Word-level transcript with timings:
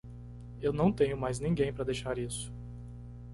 Eu 0.59 0.73
não 0.73 0.91
tenho 0.91 1.15
mais 1.15 1.39
ninguém 1.39 1.71
para 1.71 1.83
deixar 1.85 2.17
isso. 2.17 2.51